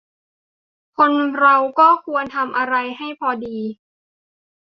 [0.97, 3.57] คนเราก็ควรทำอะไรให้พอดี